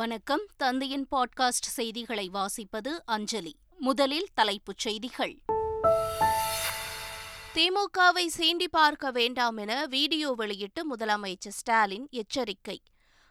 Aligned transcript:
வணக்கம். 0.00 0.46
தந்தையின் 0.56 1.06
பாட்காஸ்ட் 1.10 1.68
செய்திகளை 1.68 2.30
வாசிப்பது 2.34 2.90
அஞ்சலி. 3.04 3.56
முதலில் 3.78 4.28
தலைப்புச் 4.34 4.78
செய்திகள். 4.78 5.42
திமுகவை 7.54 8.26
சீண்டி 8.38 8.64
பார்க்க 8.70 9.10
வேண்டாம் 9.10 9.56
என 9.56 9.86
வீடியோ 9.86 10.32
வெளியிட்டு 10.36 10.94
முதலமைச்சர் 10.94 11.48
ஸ்டாலின் 11.48 12.08
எச்சரிக்கை. 12.10 12.82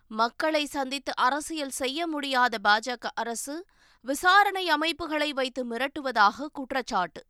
மக்களை 0.07 0.65
சந்தித்து 0.65 1.15
அரசியல் 1.15 1.69
செய்ய 1.69 2.07
முடியாத 2.07 2.57
பாஜக 2.63 3.05
அரசு 3.13 3.65
விசாரணை 4.01 4.69
அமைப்புகளை 4.69 5.33
வைத்து 5.33 5.65
மிரட்டுவதாக 5.65 6.45
குற்றச்சாட்டு. 6.45 7.23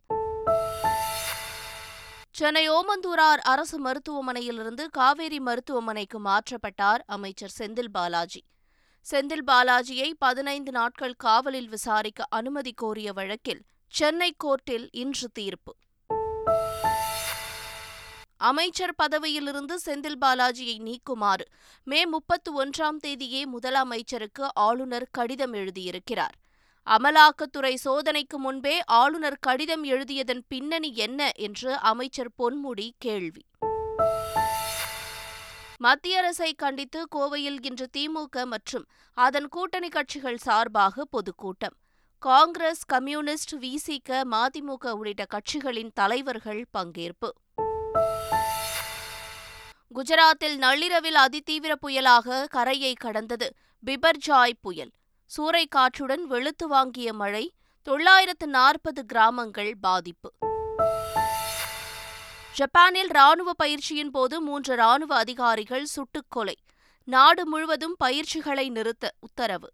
சென்னை 2.31 2.69
ஓமந்தூரார் 2.69 3.41
அரசு 3.41 3.85
மருத்துவமனையிலிருந்து 3.85 4.87
காவேரி 4.91 5.39
மருத்துவமனைக்கு 5.39 6.19
மாற்றப்பட்டார் 6.19 6.99
அமைச்சர் 7.05 7.53
செந்தில் 7.59 7.89
பாலாஜி. 7.91 8.43
செந்தில் 9.11 9.43
பாலாஜியை 9.47 10.11
பதினைந்து 10.17 10.71
நாட்கள் 10.71 11.13
காவலில் 11.13 11.69
விசாரிக்க 11.69 12.25
அனுமதி 12.29 12.73
கோரிய 12.75 13.13
வழக்கில் 13.13 13.63
சென்னை 13.87 14.35
கோர்ட்டில் 14.43 14.87
இன்று 14.91 15.29
தீர்ப்பு. 15.33 15.75
அமைச்சர் 18.37 18.95
பதவியிலிருந்து 18.95 19.79
செந்தில் 19.85 20.15
பாலாஜியை 20.21 20.79
நீக்குமாறு 20.79 21.45
மே 21.83 22.05
முப்பத்து 22.05 22.65
ஒன்றாம் 22.65 22.97
தேதியே 23.07 23.43
முதலமைச்சருக்கு 23.59 24.47
ஆளுநர் 24.53 25.07
கடிதம் 25.11 25.53
எழுதியிருக்கிறார். 25.53 26.35
அமலாக்கத்துறை 26.85 27.73
சோதனைக்கு 27.73 28.37
முன்பே 28.37 28.83
ஆளுநர் 28.83 29.37
கடிதம் 29.39 29.83
எழுதியதன் 29.83 30.41
பின்னணி 30.47 30.95
என்ன? 30.95 31.31
என்று 31.35 31.75
அமைச்சர் 31.75 32.31
பொன்முடி 32.37 32.89
கேள்வி. 32.97 33.45
மத்திய 35.81 36.17
அரசை 36.17 36.53
கண்டித்து 36.53 37.07
கோவையில் 37.15 37.59
இன்று 37.61 37.89
திமுக 37.97 38.45
மற்றும் 38.45 38.85
அதன் 39.13 39.47
கூட்டணி 39.47 39.89
கட்சிகள் 39.89 40.37
சார்பாக 40.37 41.05
பொதுக்கூட்டம். 41.05 41.75
காங்கிரஸ் 42.19 42.85
கம்யூனிஸ்ட் 42.85 43.55
விசிக 43.55 44.21
மதிமுக 44.31 44.89
உள்ளிட்ட 44.89 45.25
கட்சிகளின் 45.25 45.91
தலைவர்கள் 45.93 46.65
பங்கேற்பு. 46.77 47.29
குஜராத்தில் 49.95 50.57
நள்ளிரவில் 50.57 51.15
அதிதீவிர 51.15 51.75
புயலாக 51.87 52.45
கரையை 52.47 52.93
கடந்தது 52.93 53.53
பிபர்ஜாய் 53.85 54.59
புயல். 54.61 54.91
சூறைக்காற்றுடன் 55.37 56.23
வெளுத்து 56.23 56.67
வாங்கிய 56.67 57.13
மழை 57.13 57.53
தொள்ளாயிரத்து 57.81 58.47
நாற்பது 58.47 59.05
கிராமங்கள் 59.05 59.75
பாதிப்பு. 59.81 60.33
ஜப்பானில் 62.59 63.07
ராணுவ 63.07 63.53
பயிற்சியின் 63.53 64.11
போது 64.11 64.41
மூன்று 64.41 64.75
ராணுவ 64.75 65.15
அதிகாரிகள் 65.15 65.85
சுட்டுக் 65.85 66.25
கொலை 66.29 66.57
நாடு 67.03 67.47
முழுவதும் 67.47 67.95
பயிற்சிகளை 67.97 68.69
நிறுத்த 68.69 69.13
உத்தரவு. 69.19 69.69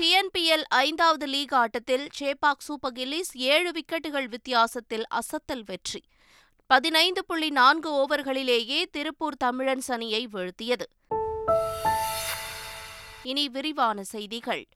டிஎன்பிஎல் 0.00 0.62
ஐந்தாவது 0.68 1.26
லீக் 1.26 1.54
ஆட்டத்தில் 1.54 2.08
சேபாக் 2.20 2.58
சூப்பர் 2.58 2.92
கில்லிஸ் 2.92 3.34
ஏழு 3.34 3.70
விக்கெட்டுகள் 3.70 4.28
வித்தியாசத்தில் 4.28 5.04
அசத்தல் 5.14 5.62
வெற்றி. 5.66 6.02
பதினைந்து 6.66 7.24
புள்ளி 7.24 7.50
நான்கு 7.50 7.92
ஓவர்களிலேயே 7.92 8.82
திருப்பூர் 8.90 9.36
தமிழன் 9.36 9.82
சனியை 9.88 10.26
வீழ்த்தியது. 10.32 10.86
இனி 13.22 13.48
விரிவான 13.48 14.02
செய்திகள். 14.02 14.66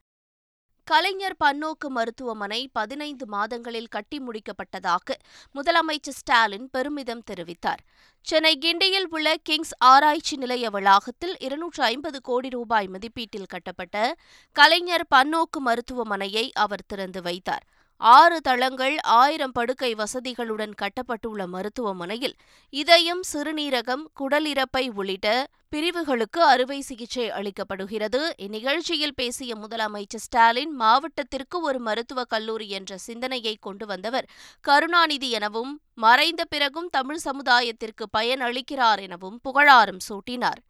கலைஞர் 0.86 1.36
பன்னோக்கு 1.44 1.88
மருத்துவமனை 1.88 2.68
பதினைந்து 2.72 3.26
மாதங்களில் 3.26 3.88
கட்டி 3.88 4.18
முடிக்கப்பட்டதாக 4.18 5.14
முதலமைச்சர் 5.54 6.18
ஸ்டாலின் 6.18 6.66
பெருமிதம் 6.70 7.22
தெரிவித்தார். 7.30 7.80
சென்னை 8.26 8.58
கிண்டியில் 8.64 9.08
உள்ள 9.10 9.34
கிங்ஸ் 9.42 9.74
ஆராய்ச்சி 9.78 10.36
நிலைய 10.36 10.70
வளாகத்தில் 10.70 11.34
இருநூற்று 11.38 11.82
ஐம்பது 11.84 12.20
கோடி 12.20 12.48
ரூபாய் 12.48 12.88
மதிப்பீட்டில் 12.88 13.48
கட்டப்பட்ட 13.48 14.16
கலைஞர் 14.52 15.06
பன்னோக்கு 15.14 15.60
மருத்துவமனையை 15.64 16.50
அவர் 16.52 16.86
திறந்து 16.86 17.22
வைத்தார். 17.22 17.64
ஆறு 17.96 18.40
தளங்கள் 18.40 18.96
ஆயிரம் 19.00 19.52
படுக்கை 19.52 19.94
வசதிகளுடன் 19.94 20.72
கட்டப்பட்டுள்ள 20.82 21.46
மருத்துவமனையில் 21.46 22.34
இதயம் 22.70 23.20
சிறுநீரகம் 23.32 24.02
குடலிறப்பை 24.20 24.90
உள்ளிட்ட 24.94 25.46
பிரிவுகளுக்கு 25.68 26.42
அறுவை 26.42 26.80
சிகிச்சை 26.80 27.30
அளிக்கப்படுகிறது. 27.30 28.20
இந்நிகழ்ச்சியில் 28.38 29.14
பேசிய 29.14 29.54
முதலமைச்சர் 29.54 30.24
ஸ்டாலின் 30.26 30.70
மாவட்டத்திற்கு 30.70 31.60
ஒரு 31.60 31.80
மருத்துவக் 31.80 32.28
கல்லூரி 32.28 32.68
என்ற 32.68 32.98
சிந்தனையை 32.98 33.56
கொண்டு 33.60 33.86
வந்தவர் 33.86 34.28
கருணாநிதி 34.60 35.30
எனவும் 35.30 35.80
மறைந்த 35.94 36.44
பிறகும் 36.44 36.88
தமிழ் 36.90 37.24
சமுதாயத்திற்கு 37.24 38.06
பயனளிக்கிறார் 38.18 39.00
எனவும் 39.00 39.40
புகழாரம் 39.40 40.04
சூட்டினார். 40.08 40.60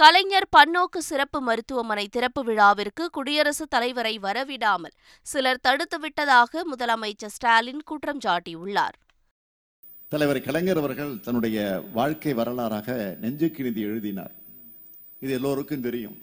கலைஞர் 0.00 0.46
பன்னோக்கு 0.56 0.98
சிறப்பு 0.98 1.40
மருத்துவமனை 1.40 2.08
திறப்பு 2.08 2.40
விழாவிற்கு 2.44 3.04
குடியரசுத் 3.10 3.70
தலைவரை 3.70 4.18
வரவிடாமல் 4.18 4.94
சிலர் 5.22 5.60
தடுத்துவிட்டதாக 5.68 6.62
முதலமைச்சர் 6.72 7.32
ஸ்டாலின் 7.36 7.80
குற்றம் 7.84 8.18
சாட்டியுள்ளார். 8.18 8.96
தலைவர் 10.08 10.40
கலைஞர் 10.40 10.76
அவர்கள் 10.76 11.20
தன்னுடைய 11.20 11.82
வாழ்க்கை 11.92 12.34
வரலாறாக 12.34 13.16
நெஞ்சுக்கு 13.20 13.62
நிதி 13.62 13.80
எழுதினார். 13.80 14.34
இது 15.20 15.32
எல்லோருக்கும் 15.32 15.80
தெரியும். 15.80 16.18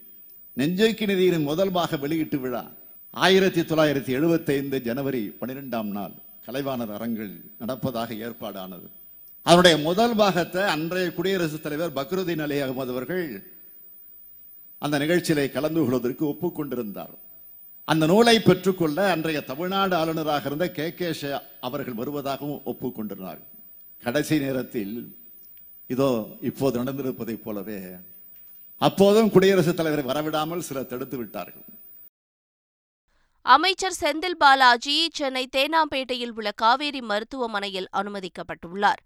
நெஞ்சுக்கு 0.54 1.06
நிதியின் 1.06 1.44
முதல் 1.44 1.72
பாக 1.72 1.98
வெளியீட்டு 1.98 2.40
விழா 2.40 2.64
ஆயிரத்தி 3.10 3.62
தொள்ளாயிரத்தி 3.62 4.14
எழுபத்தி 4.20 4.54
ஐந்து 4.58 4.82
ஜனவரி 4.82 5.24
பனிரெண்டாம் 5.42 5.92
நாள் 5.98 6.14
கலைவாணர் 6.48 6.94
அரங்கில் 7.00 7.36
நடப்பதாக 7.60 8.14
ஏற்பாடானது. 8.28 8.88
அதனுடைய 9.42 9.78
முதல் 9.78 10.16
பாகத்தை 10.16 10.62
அன்றைய 10.76 11.14
குடியரசுத் 11.14 11.64
தலைவர் 11.64 11.98
பக்ருதீன் 11.98 12.46
அலி 12.48 12.60
அகமது 12.62 12.94
அவர்கள் 12.96 13.53
அந்த 14.84 14.98
நிகழ்ச்சியிலே 15.00 15.46
கலந்து 15.52 15.82
கொள்வதற்கு 15.82 16.24
ஒப்புக்கொண்டிருந்தார். 16.26 17.14
அந்த 17.88 18.06
நூலை 18.06 18.36
பெற்றுக்கொள்ள 18.40 18.98
அன்றைய 19.12 19.40
தமிழ்நாடு 19.42 19.96
ஆளுநராக 19.96 20.46
இருந்த 20.46 20.66
கே. 20.72 20.86
கே. 20.94 21.10
அவர்கள் 21.62 22.00
வருவதாகவும் 22.00 22.62
ஒப்புக்கொண்டிருந்தார். 22.72 23.42
கடைசி 24.04 24.40
நேரத்தில் 24.40 24.96
இதோ 25.88 26.10
இப்போது 26.42 26.84
நடந்திருப்பதைப் 26.84 27.44
போலவே 27.44 27.80
அப்போதும் 28.82 29.32
குடியரசுத் 29.32 29.76
தலைவரை 29.76 30.06
வரவிடாமல் 30.06 30.66
சிலர் 30.68 30.92
தடுத்து 30.92 31.18
விட்டார்கள். 31.18 31.66
அமைச்சர் 33.46 34.00
செந்தில் 34.02 34.40
பாலாஜி 34.44 34.98
சென்னை 35.14 35.44
தேனாம்பேட்டையில் 35.52 36.34
உள்ள 36.36 36.52
காவேரி 36.52 37.02
மருத்துவமனையில் 37.02 37.90
அனுமதிக்கப்பட்டுள்ளார். 37.98 39.02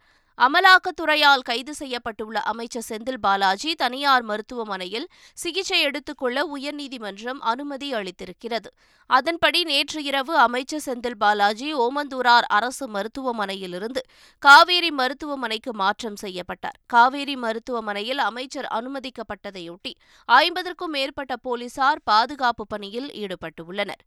அமலாக்கத்துறையால் 0.45 1.39
கைது 1.39 1.73
செய்யப்பட்டுள்ள 1.79 2.37
அமைச்சர் 2.51 2.85
செந்தில் 2.89 3.19
பாலாஜி 3.21 3.73
தனியார் 3.75 4.23
மருத்துவமனையில் 4.23 5.07
சிகிச்சை 5.33 5.81
எடுத்துக்கொள்ள 5.81 6.37
உயர்நீதிமன்றம் 6.55 7.39
அனுமதி 7.51 7.93
அளித்திருக்கிறது. 7.93 8.69
அதன்படி 9.09 9.63
நேற்று 9.63 10.03
இரவு 10.03 10.37
அமைச்சர் 10.37 10.83
செந்தில் 10.85 11.17
பாலாஜி 11.17 11.69
ஓமந்தூரார் 11.75 12.47
அரசு 12.57 12.87
மருத்துவமனையிலிருந்து 12.87 14.03
காவேரி 14.39 14.91
மருத்துவமனைக்கு 14.91 15.73
மாற்றம் 15.73 16.15
செய்யப்பட்டார். 16.15 16.77
காவேரி 16.85 17.35
மருத்துவமனையில் 17.35 18.17
அமைச்சர் 18.17 18.69
அனுமதிக்கப்பட்டதையொட்டி 18.79 19.93
ஐம்பதற்கும் 20.29 20.93
மேற்பட்ட 20.97 21.35
போலீசார் 21.37 22.01
பாதுகாப்பு 22.03 22.65
பணியில் 22.67 23.09
ஈடுபட்டுள்ளனர். 23.13 24.03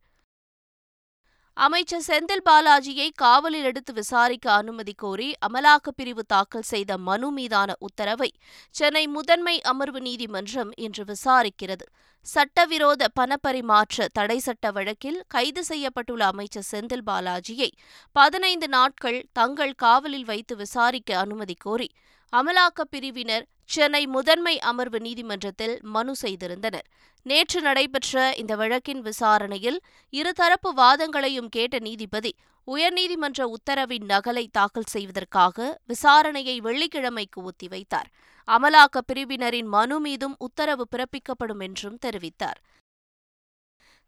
அமைச்சர் 1.53 2.03
செந்தில் 2.07 2.43
பாலாஜியை 2.49 3.09
காவலில் 3.15 3.63
எடுத்து 3.63 3.93
விசாரிக்க 3.93 4.51
அனுமதி 4.51 4.93
கோரி 4.93 5.33
அமலாக்கப் 5.47 5.95
பிரிவு 5.95 6.25
தாக்கல் 6.25 6.61
செய்த 6.61 6.97
மனு 6.97 7.31
மீதான 7.31 7.75
உத்தரவை 7.79 8.31
சென்னை 8.69 9.07
முதன்மை 9.07 9.61
அமர்வு 9.61 10.01
நீதிமன்றம் 10.01 10.71
இன்று 10.75 11.03
விசாரிக்கிறது. 11.03 11.85
சட்டவிரோத 12.21 13.07
பணப்பரிமாற்ற 13.19 14.07
தடை 14.13 14.39
சட்ட 14.39 14.71
வழக்கில் 14.71 15.23
கைது 15.27 15.63
செய்யப்பட்டுள்ள 15.69 16.19
அமைச்சர் 16.19 16.67
செந்தில் 16.71 17.05
பாலாஜியை 17.05 17.69
பதினைந்து 18.11 18.67
நாட்கள் 18.67 19.25
தங்கள் 19.33 19.73
காவலில் 19.73 20.25
வைத்து 20.25 20.55
விசாரிக்க 20.55 21.17
அனுமதி 21.17 21.53
கோரி 21.53 21.89
அமலாக்கப் 22.33 22.91
பிரிவினர் 22.91 23.45
சென்னை 23.73 24.07
முதன்மை 24.07 24.59
அமர்வு 24.59 24.99
நீதிமன்றத்தில் 24.99 25.79
மனு 25.81 26.13
செய்திருந்தனர். 26.21 26.87
நேற்று 27.23 27.61
நடைபெற்ற 27.61 28.33
இந்த 28.37 28.55
வழக்கின் 28.55 29.01
விசாரணையில் 29.01 29.79
இருதரப்பு 30.13 30.69
வாதங்களையும் 30.75 31.49
கேட்ட 31.49 31.79
நீதிபதி 31.79 32.31
உயர்நீதிமன்ற 32.67 33.41
உத்தரவின் 33.53 34.05
நகலை 34.05 34.47
தாக்கல் 34.51 34.89
செய்வதற்காக 34.89 35.79
விசாரணையை 35.87 36.57
வெள்ளிக்கிழமைக்கு 36.57 37.39
ஒத்திவைத்தார். 37.41 38.09
அமலாக்க 38.47 38.97
பிரிவினரின் 39.11 39.65
மனு 39.65 39.99
மீதும் 39.99 40.35
உத்தரவு 40.39 40.87
பிறப்பிக்கப்படும் 40.91 41.59
என்றும் 41.59 41.97
தெரிவித்தார். 42.05 42.59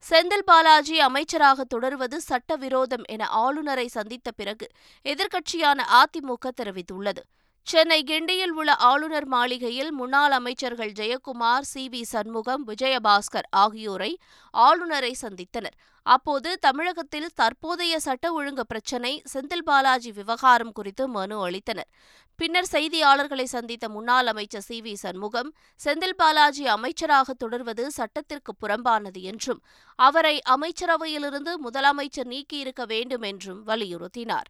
செந்தில் 0.09 0.45
பாலாஜி 0.45 0.99
அமைச்சராக 0.99 1.63
தொடர்வது 1.63 2.21
சட்டவிரோதம் 2.21 3.05
என 3.05 3.27
ஆளுநரை 3.27 3.87
சந்தித்த 3.87 4.31
பிறகு 4.31 4.67
எதிர்க்கட்சியான 5.05 5.79
அதிமுக 6.01 6.51
தெரிவித்துள்ளது. 6.61 7.23
சென்னை 7.67 8.03
கிண்டியில் 8.03 8.53
உள்ள 8.59 8.75
ஆளுநர் 8.75 9.25
மாளிகையில் 9.25 9.91
முன்னாள் 9.91 10.31
அமைச்சர்கள் 10.31 10.91
ஜெயக்குமார் 10.91 11.61
சி. 11.61 11.89
வி. 11.89 12.01
சண்முகம் 12.01 12.63
விஜயபாஸ்கர் 12.67 13.47
ஆகியோரை 13.49 14.09
ஆளுநரை 14.53 15.15
சந்தித்தனர். 15.21 15.75
அப்போது 16.05 16.59
தமிழகத்தில் 16.59 17.29
தற்போதைய 17.35 17.99
சட்ட 17.99 18.33
ஒழுங்கு 18.33 18.65
பிரச்சினை 18.65 19.21
செந்தில் 19.33 19.63
பாலாஜி 19.63 20.11
விவகாரம் 20.11 20.71
குறித்து 20.71 21.07
மனு 21.07 21.37
அளித்தனர். 21.47 21.89
பின்னர் 22.35 22.69
செய்தியாளர்களை 22.71 23.43
சந்தித்த 23.43 23.89
முன்னாள் 23.89 24.27
அமைச்சர் 24.27 24.61
சி. 24.61 24.81
வி. 24.81 24.93
சண்முகம் 24.93 25.53
செந்தில் 25.79 26.17
பாலாஜி 26.17 26.67
அமைச்சராக 26.67 27.33
தொடர்வது 27.33 27.91
சட்டத்திற்கு 27.91 28.55
புறம்பானது 28.61 29.21
என்றும் 29.21 29.61
அவரை 29.99 30.41
அமைச்சரவையிலிருந்து 30.49 31.53
முதலமைச்சர் 31.67 32.31
நீக்கியிருக்க 32.33 32.85
வேண்டும் 32.85 33.21
என்றும் 33.21 33.63
வலியுறுத்தினார். 33.67 34.49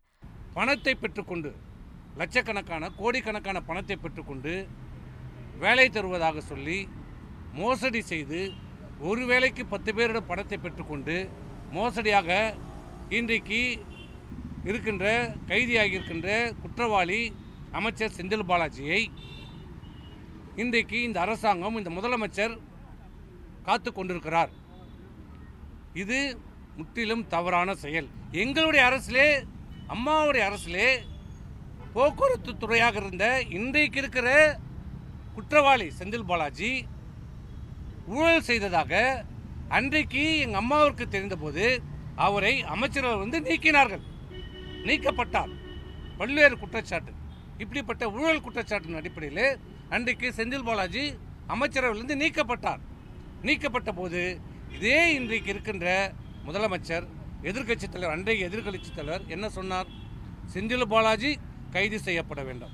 பணத்தை 0.54 0.96
பெற்றுக்கொண்டு 0.96 1.52
லட்சக்கணக்கான 2.20 2.90
கோடிக்கணக்கான 3.00 3.60
பணத்தை 3.70 3.96
பெற்றுக்கொண்டு 3.98 4.54
வேலை 5.64 5.88
தருவதாக 5.90 6.42
சொல்லி 6.42 6.80
மோசடி 7.54 8.02
செய்து 8.12 8.42
ஒரு 9.10 9.24
வேலைக்கு 9.32 9.64
பத்து 9.66 9.92
பேரிடம் 9.94 10.30
பணத்தை 10.32 10.58
பெற்றுக்கொண்டு 10.58 11.16
மோசடியாக 11.72 12.30
இன்றைக்கு 13.18 13.62
இருக்கின்ற 14.70 15.06
கைதியாகி 15.50 15.96
இருக்கின்ற 15.98 16.30
குற்றவாளி 16.62 17.22
அமைச்சர் 17.80 18.16
செந்தில் 18.18 18.50
பாலாஜியை 18.50 19.02
இன்றைக்கு 20.64 20.98
இந்த 21.08 21.18
அரசாங்கம் 21.26 21.78
இந்த 21.80 21.90
முதலமைச்சர் 21.90 22.54
காத்து 23.68 23.90
கொண்டிருக்கிறார். 23.92 24.52
இது 26.02 26.20
முற்றிலும் 26.78 27.24
தவறான 27.34 27.74
செயல். 27.84 28.08
எங்களுடைய 28.44 28.84
அரசிலே 28.90 29.28
அம்மாவுடைய 29.96 30.44
அரசிலே 30.50 30.88
போக்குவரத்து 31.96 32.52
துறையாக 32.58 32.96
இருந்த 33.02 33.26
இன்றைக்கு 33.58 34.00
இருக்கிற 34.02 34.28
குற்றவாளி 35.36 35.88
செந்தில் 36.00 36.30
பாலாஜி 36.30 36.72
ஊழல் 38.16 38.48
செய்ததாக 38.50 39.02
அன்றைக்கு 39.78 40.24
எங்கள் 40.38 40.62
அம்மாவிற்கு 40.62 41.06
தெரிந்தபோது 41.08 41.66
அவரை 42.26 42.54
அமைச்சர்கள் 42.74 43.22
வந்து 43.24 43.38
நீக்கினார்கள். 43.42 44.04
நீக்கப்பட்டார். 44.88 45.54
பல்வேறு 46.18 46.56
குற்றச்சாட்டு. 46.64 47.12
இப்படிப்பட்ட 47.58 48.04
ஊழல் 48.18 48.44
குற்றச்சாட்டின் 48.48 49.00
அடிப்படையில் 49.02 49.46
அன்றைக்கு 49.90 50.28
செந்தில் 50.38 50.68
பாலாஜி 50.70 51.06
அமைச்சரவையிலிருந்து 51.54 52.22
நீக்கப்பட்டார். 52.24 52.84
நீக்கப்பட்ட 53.48 53.92
போது 54.02 54.22
இதே 54.78 55.00
இன்றைக்கு 55.14 55.50
இருக்கின்ற 55.50 55.88
முதலமைச்சர் 56.46 57.08
எதிர்க்கட்சி 57.50 57.88
தலைவர் 57.88 58.18
அன்றைய 58.18 58.50
எதிர்க்கட்சி 58.50 58.92
தலைவர் 58.96 59.26
என்ன 59.36 59.46
சொன்னார்? 59.50 59.90
செந்தில் 60.54 60.92
பாலாஜி 60.94 61.32
கைது 61.76 61.98
செய்யப்பட 62.08 62.42
வேண்டும். 62.48 62.74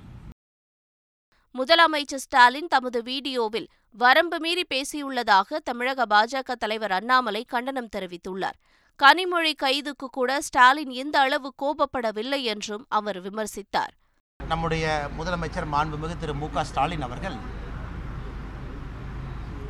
முதலமைச்சர் 1.55 2.23
ஸ்டாலின் 2.23 2.71
தமது 2.73 2.99
வீடியோவில் 3.09 3.67
வரம்பு 4.01 4.37
மீறி 4.45 4.63
பேசியுள்ளதாக 4.73 5.59
தமிழக 5.69 6.05
பாஜக 6.13 6.55
தலைவர் 6.63 6.93
அண்ணாமலை 6.97 7.41
கண்டனம் 7.53 7.93
தெரிவித்துள்ளார். 7.95 8.57
கனிமொழி 8.99 9.53
கைதுக்கு 9.63 10.07
கூட 10.17 10.31
ஸ்டாலின் 10.47 10.91
இந்த 11.01 11.15
அளவு 11.25 11.49
கோபப்படவில்லை 11.61 12.41
என்றும் 12.53 12.83
அவர் 12.97 13.19
விமர்சித்தார். 13.27 13.93
நம்முடைய 14.39 14.85
முதலமைச்சர் 15.17 15.71
மாண்புமிகு 15.75 16.17
திரு 16.23 16.35
மு 16.41 16.49
ஸ்டாலின் 16.71 17.05
அவர்கள் 17.07 17.37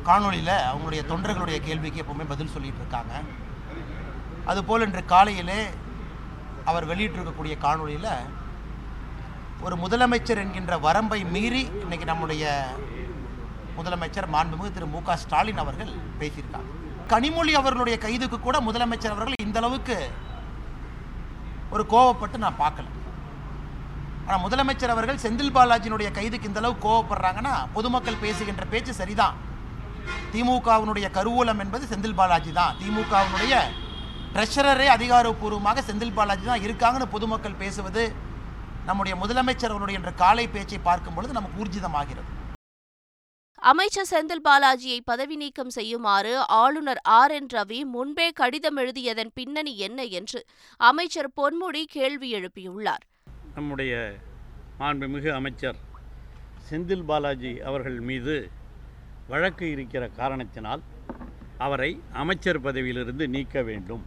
காணொளியில் 0.08 0.56
அவங்களுடைய 0.70 1.02
தொண்டர்களுடைய 1.12 1.58
கேள்விக்கு 1.68 2.02
எப்பவுமே 2.02 2.26
பதில் 2.32 2.52
சொல்லிட்டு 2.54 2.80
இருக்காங்க. 2.82 3.14
அதுபோல் 4.50 4.84
இன்று 4.86 5.02
காலையிலே 5.14 5.60
அவர் 6.70 6.88
வெளியிட்டிருக்கக்கூடிய 6.90 7.54
காணொளியில் 7.66 8.12
ஒரு 9.64 9.74
முதலமைச்சர் 9.80 10.40
என்கின்ற 10.42 10.74
வரம்பை 10.84 11.18
மீறி 11.32 11.62
இன்னைக்கு 11.84 12.06
நம்முடைய 12.10 12.44
முதலமைச்சர் 13.78 14.28
மாண்புமிகு 14.34 14.70
திரு 14.76 14.86
மு 14.92 15.00
க 15.08 15.16
ஸ்டாலின் 15.22 15.60
அவர்கள் 15.62 15.90
பேசியிருக்காங்க. 16.20 16.68
கனிமொழி 17.10 17.52
அவர்களுடைய 17.60 17.96
கைதுக்கு 18.04 18.38
கூட 18.46 18.56
முதலமைச்சர் 18.68 19.14
அவர்கள் 19.14 19.44
இந்த 19.46 19.58
அளவுக்கு 19.62 19.96
ஒரு 21.74 21.84
கோவப்பட்டு 21.92 22.38
நான் 22.44 22.60
பார்க்கல. 22.62 22.86
ஆனால் 24.26 24.42
முதலமைச்சர் 24.46 24.94
அவர்கள் 24.94 25.22
செந்தில் 25.24 25.54
பாலாஜியினுடைய 25.58 26.08
கைதுக்கு 26.18 26.50
இந்த 26.50 26.62
அளவுக்கு 26.62 26.86
கோவப்படுறாங்கன்னா 26.88 27.54
பொதுமக்கள் 27.76 28.22
பேசுகின்ற 28.24 28.64
பேச்சு 28.72 28.94
சரிதான். 29.00 29.36
திமுகவினுடைய 30.32 31.06
கருவூலம் 31.18 31.62
என்பது 31.66 31.84
செந்தில் 31.92 32.18
பாலாஜி 32.22 32.52
தான். 32.60 32.74
திமுகவினுடைய 32.82 33.54
ட்ரெஷரரே 34.34 34.88
அதிகாரப்பூர்வமாக 34.96 35.82
செந்தில் 35.90 36.16
பாலாஜி 36.18 36.44
தான் 36.50 36.66
இருக்காங்கன்னு 36.66 37.14
பொதுமக்கள் 37.14 37.60
பேசுவது 37.62 38.02
நம்முடைய 38.86 39.14
முதலமைச்சர் 39.16 39.72
அவருடைய 39.74 39.98
என்ற 39.98 40.12
காலை 40.12 40.48
பேச்சை 40.48 40.78
பார்க்கும் 40.78 41.14
பொழுது 41.14 41.32
நமக்கு 41.32 41.64
ஊர்ஜிதமாகிறது. 41.64 42.30
அமைச்சர் 43.54 44.10
செந்தில் 44.10 44.44
பாலாஜியை 44.48 45.00
பதவி 45.04 45.36
நீக்கம் 45.36 45.70
செய்யுமாறு 45.70 46.32
ஆளுநர் 46.46 47.00
ஆர் 47.02 47.30
என் 47.30 47.50
ரவி 47.52 47.80
முன்பே 47.84 48.30
கடிதம் 48.30 48.76
எழுதியதன் 48.76 49.32
பின்னணி 49.34 49.78
என்ன 49.78 50.04
என்று 50.04 50.40
அமைச்சர் 50.76 51.30
பொன்முடி 51.36 51.82
கேள்வி 51.88 52.30
எழுப்பியுள்ளார். 52.34 53.04
நம்முடைய 53.54 53.92
மாண்புமிகு 54.78 55.30
அமைச்சர் 55.32 55.78
செந்தில் 56.70 57.04
பாலாஜி 57.04 57.52
அவர்கள் 57.60 58.00
மீது 58.00 58.50
வழக்கு 59.28 59.70
இருக்கிற 59.70 60.08
காரணத்தினால் 60.08 60.82
அவரை 61.58 61.90
அமைச்சர் 62.12 62.60
பதவியிலிருந்து 62.60 63.28
நீக்க 63.28 63.62
வேண்டும் 63.62 64.04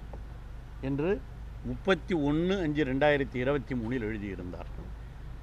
என்று 0.81 1.11
முப்பத்தி 1.67 2.13
ஒன்று 2.29 2.55
அஞ்சு 2.63 2.83
ரெண்டாயிரத்தி 2.83 3.37
இருபத்தி 3.43 3.73
மூணில் 3.75 4.05
எழுதியிருந்தார். 4.07 4.69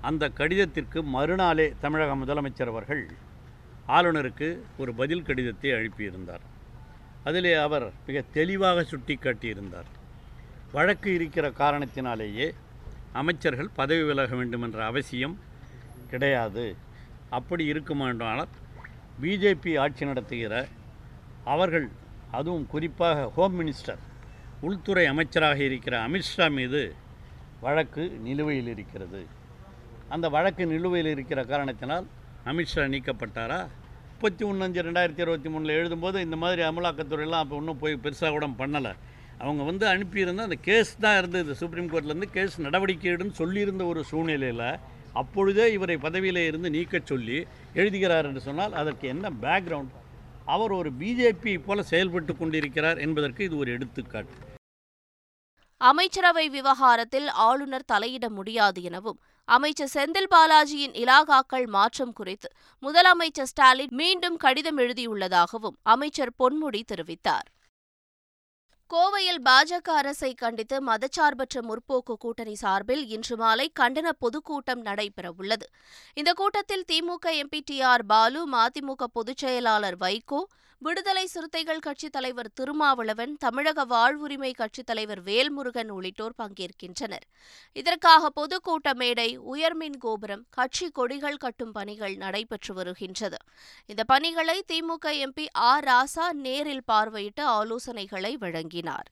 அந்த 0.08 0.24
கடிதத்திற்கு 0.38 1.02
மறுநாளே 1.16 1.66
தமிழக 1.80 2.16
முதலமைச்சர் 2.22 2.72
அவர்கள் 2.72 3.02
ஆளுநருக்கு 3.96 4.48
ஒரு 4.78 4.94
பதில் 5.00 5.26
கடிதத்தை 5.28 5.70
அனுப்பியிருந்தார். 5.78 6.44
அதிலே 7.28 7.54
அவர் 7.66 7.86
மிக 8.06 8.22
தெளிவாக 8.36 8.84
சுட்டி 8.92 9.14
காட்டியிருந்தார் 9.14 9.88
வழக்கு 10.72 11.08
இருக்கிற 11.14 11.46
காரணத்தினாலேயே 11.62 12.46
அமைச்சர்கள் 13.20 13.70
பதவி 13.80 14.02
விலக 14.02 14.36
வேண்டும் 14.40 14.62
என்ற 14.62 14.84
அவசியம் 14.90 15.38
கிடையாது. 16.10 16.66
அப்படி 17.38 17.64
இருக்குமானால் 17.72 18.44
பிஜேபி 19.22 19.72
ஆட்சி 19.84 20.04
நடத்துகிற 20.04 20.54
அவர்கள் 21.54 21.88
அதுவும் 22.38 22.66
குறிப்பாக 22.74 23.26
ஹோம் 23.36 23.56
மினிஸ்டர் 23.60 24.00
உள்துறை 24.68 25.04
அமைச்சராக 25.10 25.60
இருக்கிற 25.68 25.94
அமித்ஷா 26.06 26.46
மீது 26.56 26.80
வழக்கு 27.64 28.02
நிலுவையில் 28.24 28.70
இருக்கிறது. 28.72 29.20
அந்த 30.14 30.26
வழக்கு 30.34 30.64
நிலுவையில் 30.72 31.10
இருக்கிற 31.14 31.40
காரணத்தினால் 31.52 32.06
அமித்ஷா 32.50 32.84
நீக்கப்பட்டாரா? 32.94 33.60
முப்பத்தி 34.12 34.44
ஒன்று 34.48 34.64
அஞ்சு 34.66 34.80
ரெண்டாயிரத்தி 34.86 35.22
இருபத்தி 35.24 35.50
மூணில் 35.52 35.76
எழுதும்போது 35.78 36.18
இந்த 36.26 36.36
மாதிரி 36.42 36.62
அமலாக்கத்துறையெல்லாம் 36.70 37.44
அப்போ 37.44 37.56
ஒன்றும் 37.60 37.80
போய் 37.82 38.02
பெருசாக 38.04 38.32
கூட 38.34 38.48
பண்ணலை. 38.60 38.92
அவங்க 39.44 39.62
வந்து 39.70 39.86
அனுப்பியிருந்தால் 39.92 40.48
அந்த 40.50 40.58
கேஸ் 40.68 40.92
தான் 41.04 41.18
இருந்தது. 41.20 41.54
சுப்ரீம் 41.60 41.90
கோர்ட்லேருந்து 41.92 42.30
கேஸ் 42.36 42.56
நடவடிக்கையிடுன்னு 42.66 43.38
சொல்லியிருந்த 43.42 43.86
ஒரு 43.92 44.02
சூழ்நிலையில் 44.10 44.66
அப்பொழுதே 45.22 45.64
இவரை 45.76 45.96
பதவியில் 46.06 46.42
இருந்து 46.48 46.74
நீக்கச் 46.76 47.10
சொல்லி 47.12 47.38
எழுதுகிறார் 47.80 48.28
என்று 48.30 48.44
சொன்னால் 48.48 48.78
அதற்கு 48.82 49.06
என்ன 49.14 49.32
பேக்ரவுண்ட் 49.46 49.96
அவர் 50.54 50.72
ஒரு 50.80 50.90
பிஜேபி 51.00 51.52
போல 51.66 51.82
செயல்பட்டு 51.94 52.32
கொண்டிருக்கிறார் 52.36 53.00
என்பதற்கு 53.06 53.44
இது 53.48 53.56
ஒரு 53.62 53.70
எடுத்துக்காட்டு. 53.78 54.49
அமைச்சரவை 55.80 56.48
விவகாரத்தில் 56.48 57.28
ஆளுநர் 57.28 57.88
தலையிட 57.92 58.28
முடியாது 58.28 58.82
எனவும் 58.82 59.20
அமைச்சர் 59.48 59.92
செந்தில் 59.94 60.28
பாலாஜியின் 60.30 60.94
இலாகாக்கள் 60.94 61.66
மாற்றம் 61.66 62.12
குறித்து 62.12 62.48
முதலமைச்சர் 62.82 63.48
ஸ்டாலின் 63.52 63.94
மீண்டும் 64.00 64.36
கடிதம் 64.36 64.78
எழுதியுள்ளதாகவும் 64.78 65.76
அமைச்சர் 65.82 66.32
பொன்முடி 66.38 66.82
தெரிவித்தார். 66.92 67.48
கோவையில் 68.90 69.40
பாஜக 69.48 69.88
அரசை 69.94 70.34
கண்டித்து 70.34 70.76
மதச்சார்பற்ற 70.86 71.58
முற்போக்கு 71.62 72.14
கூட்டணி 72.18 72.54
சார்பில் 72.54 73.06
இன்று 73.06 73.36
மாலை 73.36 73.72
கண்டன 73.80 74.08
பொதுக்கூட்டம் 74.18 74.82
நடைபெறவுள்ளது. 74.84 75.66
இந்த 76.14 76.32
கூட்டத்தில் 76.32 76.84
DMK 76.92 77.26
MP 77.42 77.60
T 77.64 77.80
R 77.80 78.06
Baalu 78.06 78.40
MDMK 78.52 79.04
பொதுச்செயலாளர் 79.14 79.98
வைகோ 80.00 80.40
விடுதலை 80.82 81.26
சிறுத்தைகள் 81.26 81.78
கட்சித் 81.78 82.12
தலைவர் 82.12 82.50
திருமாவளவன் 82.52 83.36
தமிழக 83.38 83.84
வாழ்வுரிமை 83.84 84.54
கட்சித் 84.54 84.86
தலைவர் 84.86 85.22
வேல்முருகன் 85.22 85.88
உள்ளிட்டோர் 85.88 86.34
பங்கேற்கின்றனர். 86.38 87.26
இதற்காக 87.72 88.30
பொதுக்கூட்ட 88.40 88.94
மேடை 88.94 89.38
உயர்மின் 89.40 89.96
கோபுரம் 89.98 90.46
கட்சி 90.50 90.90
கொடிகள் 90.90 91.36
கட்டும் 91.36 91.72
பணிகள் 91.72 92.16
நடைபெற்று 92.16 92.74
வருகின்றது. 92.74 93.36
இந்த 93.86 94.04
பணிகளை 94.04 94.64
திமுக 94.72 95.06
எம்பி 95.06 95.46
ஆர் 95.52 95.84
ராசா 95.84 96.32
நேரில் 96.32 96.84
பார்வையிட்டு 96.92 97.40
ஆலோசனைகளை 97.40 98.34
வழங்கினார். 98.38 99.08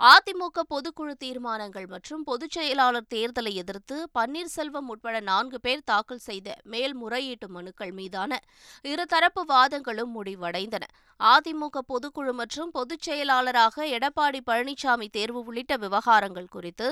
அதிமுக 0.00 0.62
பொதுக்குழு 0.70 1.12
தீர்மானங்கள் 1.14 1.86
மற்றும் 1.86 2.22
பொதுச் 2.22 2.50
செயலாளர் 2.50 3.08
தேர்தலை 3.14 3.52
எதிர்த்து 3.52 3.96
பன்னீர்செல்வம் 4.18 4.88
உட்பட 4.92 5.20
நான்கு 5.20 5.60
பேர் 5.60 5.84
தாக்கல் 5.84 6.22
செய்த 6.28 6.56
மேல்முறையீட்டு 6.62 7.48
மனுக்கள் 7.48 7.92
மீதான 7.92 8.40
இருதரப்பு 8.84 9.42
வாதங்களும் 9.48 10.12
முடிவடைந்தன. 10.16 10.84
அதிமுக 11.20 11.82
பொதுக்குழு 11.88 12.32
மற்றும் 12.32 12.70
பொதுச் 12.70 13.00
செயலாளராக 13.00 13.86
எடப்பாடி 13.86 14.40
பழனிசாமி 14.46 15.08
தேர்வு 15.10 15.42
உள்ளிட்ட 15.44 15.76
விவகாரங்கள் 15.76 16.50
குறித்து 16.50 16.88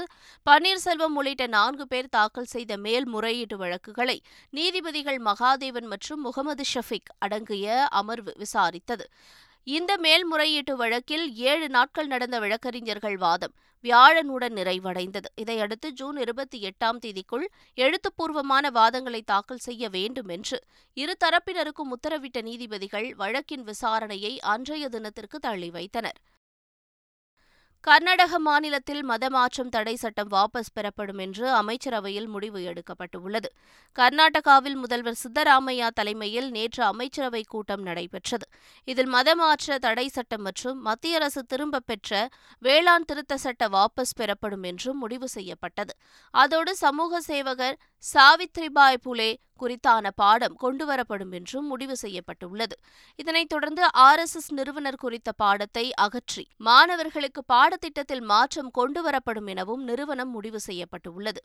பன்னீர்செல்வம் 0.46 1.16
உள்ளிட்ட 1.16 1.46
நான்கு 1.46 1.86
பேர் 1.86 2.08
தாக்கல் 2.08 2.52
செய்த 2.54 2.76
மேல்முறையீட்டு 2.76 3.56
வழக்குகளை 3.56 4.18
நீதிபதிகள் 4.50 5.20
மகாதேவன் 5.24 5.86
மற்றும் 5.86 6.20
முகமது 6.20 6.64
ஷஃபிக் 6.74 7.12
அடங்கிய 7.18 7.86
அமர்வு 7.86 8.34
விசாரித்தது. 8.36 9.06
இந்த 9.66 9.92
மேல்முறையீட்டு 9.96 10.76
வழக்கில் 10.76 11.34
ஏழு 11.34 11.68
நாட்கள் 11.68 12.06
நடந்த 12.06 12.38
வழக்கறிஞர்கள் 12.38 13.16
வாதம் 13.16 13.54
வியாழனுடன் 13.84 14.54
நிறைவடைந்தது. 14.56 15.28
இதையடுத்து 15.34 15.92
ஜூன் 15.92 16.16
இருபத்தி 16.16 16.58
எட்டாம் 16.68 16.98
தேதிக்குள் 17.04 17.44
எழுத்துப்பூர்வமான 17.74 18.70
வாதங்களை 18.70 19.20
தாக்கல் 19.24 19.58
செய்ய 19.58 19.88
வேண்டும் 19.88 20.28
என்று 20.28 20.58
இரு 20.96 21.16
தரப்பினருக்கும் 21.24 21.92
உத்தரவிட்ட 21.96 22.40
நீதிபதிகள் 22.42 23.14
வழக்கின் 23.14 23.64
விசாரணையை 23.64 24.38
அன்றைய 24.38 24.88
தினத்திற்கு 24.88 25.38
தள்ளி 25.38 25.70
வைத்தனர். 25.70 26.20
கர்நாடக 27.80 28.38
மாநிலத்தில் 28.38 29.08
மதமாற்றம் 29.08 29.68
தடை 29.70 29.96
சட்டம் 29.96 30.30
வாபஸ் 30.30 30.72
பெறப்படும் 30.74 31.18
என்று 31.18 31.50
அமைச்சரவையில் 31.50 32.26
முடிவு 32.26 32.58
எடுக்கப்பட்டுள்ளது. 32.58 33.48
கர்நாடகாவில் 33.98 34.74
முதல்வர் 34.74 35.18
சித்தராமையா 35.22 35.88
தலைமையில் 35.88 36.50
நேற்று 36.50 36.84
அமைச்சரவை 36.84 37.42
கூட்டம் 37.48 37.82
நடைபெற்றது. 37.82 38.46
இதில் 38.84 39.12
மதமாற்ற 39.12 39.78
தடை 39.78 40.08
சட்டம் 40.08 40.42
மற்றும் 40.42 40.80
மத்திய 40.80 41.14
அரசு 41.14 41.44
திரும்பப் 41.44 41.86
பெற்ற 41.86 42.28
வேளாண் 42.58 43.04
திருத்த 43.04 43.38
சட்ட 43.38 43.68
வாபஸ் 43.68 44.14
பெறப்படும் 44.16 44.62
என்றும் 44.62 44.98
முடிவு 44.98 45.28
செய்யப்பட்டது. 45.28 45.94
அதோடு 46.34 46.76
சமூக 46.76 47.20
சேவகர் 47.20 47.78
சாவித்ரிபாய் 48.14 49.00
புலே 49.04 49.36
குறித்தான 49.60 50.10
பாடம் 50.14 50.56
கொண்டுவரப்படும் 50.62 51.32
என்றும் 51.32 51.66
முடிவு 51.66 51.96
செய்யப்பட்டுள்ளது. 51.96 52.76
இதனைத் 53.14 53.48
தொடர்ந்து 53.48 53.92
ஆர் 53.92 54.18
எஸ் 54.18 54.36
எஸ் 54.36 54.52
நிறுவனர் 54.52 54.96
குறித்த 54.96 55.32
பாடத்தை 55.32 55.92
அகற்றி 55.94 56.46
மாணவர்களுக்கு 56.56 57.44
பாடத்திட்டத்தில் 57.52 58.22
மாற்றம் 58.22 58.70
கொண்டுவரப்படும் 58.78 59.46
எனவும் 59.46 59.82
நிறுவனம் 59.82 60.30
முடிவு 60.30 60.60
செய்யப்பட்டுள்ளது. 60.60 61.42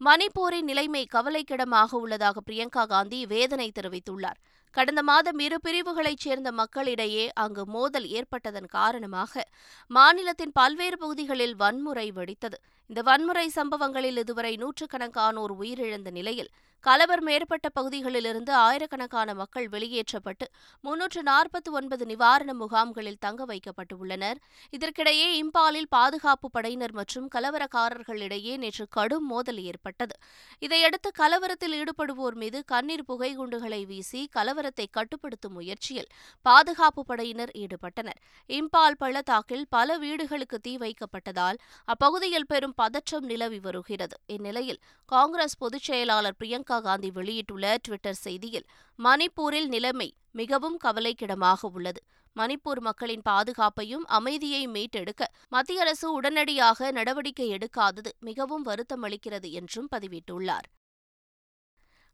மணிப்பூரின் 0.00 0.62
நிலைமை 0.62 1.06
கவலைக்கிடமாக 1.14 1.92
உள்ளதாக 1.92 2.40
பிரியங்கா 2.50 2.86
காந்தி 2.86 3.26
வேதனை 3.26 3.72
தெரிவித்துள்ளார். 3.80 4.40
கடந்த 4.70 5.02
மாதம் 5.02 5.38
இரு 5.38 5.60
பிரிவுகளைச் 5.60 6.18
சேர்ந்த 6.18 6.52
மக்களிடையே 6.52 7.30
அங்கு 7.34 7.66
மோதல் 7.66 8.06
ஏற்பட்டதன் 8.08 8.66
காரணமாக 8.66 9.42
மாநிலத்தின் 9.86 10.52
பல்வேறு 10.52 10.98
பகுதிகளில் 10.98 11.56
வன்முறை 11.56 12.12
வெடித்தது. 12.12 12.58
இந்த 12.92 13.02
வன்முறை 13.02 13.44
சம்பவங்களில் 13.48 14.20
இதுவரை 14.22 14.50
நூற்றுக்கணக்கானோர் 14.62 15.52
உயிரிழந்த 15.60 16.10
நிலையில் 16.10 16.50
கலவர் 16.84 17.20
மேற்பட்ட 17.20 17.68
பகுதிகளிலிருந்து 17.68 18.52
ஆயிரக்கணக்கான 18.54 19.34
மக்கள் 19.34 19.68
வெளியேற்றப்பட்டு 19.68 20.46
முன்னூற்று 20.84 21.20
நாற்பத்தி 21.22 21.70
ஒன்பது 21.70 22.04
நிவாரண 22.06 22.54
முகாம்களில் 22.54 23.18
தங்க 23.18 23.44
வைக்கப்பட்டுள்ளனர். 23.44 24.38
இதற்கிடையே 24.72 25.28
இம்பாலில் 25.42 25.88
பாதுகாப்பு 25.88 26.50
படையினர் 26.50 26.92
மற்றும் 26.92 27.28
கலவரக்காரர்களிடையே 27.34 28.56
நேற்று 28.56 28.86
கடும் 28.88 29.26
மோதல் 29.26 29.60
ஏற்பட்டது. 29.62 30.16
இதையடுத்து 30.58 31.12
கலவரத்தில் 31.20 31.76
ஈடுபடுவோர் 31.80 32.36
மீது 32.42 32.64
கண்ணீர் 32.64 33.04
புகை 33.04 33.30
குண்டுகளை 33.34 33.84
வீசி 33.84 34.28
கலவரத்தை 34.36 34.86
கட்டுப்படுத்தும் 34.90 35.52
முயற்சியில் 35.52 36.10
பாதுகாப்பு 36.46 37.04
படையினர் 37.04 37.54
ஈடுபட்டனர். 37.62 38.20
இம்பால் 38.50 39.00
பள்ளத்தாக்கில் 39.04 39.64
பல 39.68 39.98
வீடுகளுக்கு 39.98 40.58
தீ 40.58 40.74
வைக்கப்பட்டதால் 40.76 41.60
அப்பகுதியில் 41.84 42.50
பெரும் 42.54 42.76
பதற்றம் 42.82 43.26
நிலவி 43.32 43.60
வருகிறது. 43.66 44.16
இந்நிலையில் 44.34 44.80
காங்கிரஸ் 45.12 45.60
பொதுச் 45.62 45.86
செயலாளர் 45.88 46.38
பிரியங்கா 46.40 46.78
காந்தி 46.88 47.10
வெளியிட்டுள்ள 47.18 47.74
டுவிட்டர் 47.84 48.22
செய்தியில் 48.24 48.66
மணிப்பூரில் 48.98 49.70
நிலைமை 49.74 50.08
மிகவும் 50.40 50.80
கவலைக்கிடமாக 50.84 51.70
உள்ளது. 51.76 52.02
மணிப்பூர் 52.36 52.80
மக்களின் 52.86 53.24
பாதுகாப்பையும் 53.30 54.04
அமைதியை 54.18 54.60
மீட்டெடுக்க 54.74 55.22
மத்திய 55.54 55.82
அரசு 55.84 56.06
உடனடியாக 56.12 56.90
நடவடிக்கை 56.98 57.48
எடுக்காதது 57.56 58.10
மிகவும் 58.28 58.64
வருத்தமளிக்கிறது 58.68 59.48
என்றும் 59.60 59.88
பதிவிட்டுள்ளார். 59.94 60.68